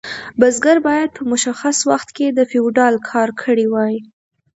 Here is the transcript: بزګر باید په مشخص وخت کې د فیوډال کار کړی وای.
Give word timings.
بزګر 0.39 0.77
باید 0.87 1.09
په 1.17 1.21
مشخص 1.31 1.77
وخت 1.89 2.09
کې 2.17 2.27
د 2.29 2.39
فیوډال 2.51 2.95
کار 3.09 3.29
کړی 3.41 3.67
وای. 3.69 3.95